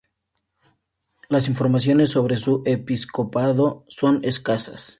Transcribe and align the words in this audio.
Las 1.29 1.47
informaciones 1.47 2.09
sobre 2.09 2.35
su 2.35 2.63
episcopado 2.65 3.85
son 3.87 4.19
escasas. 4.23 4.89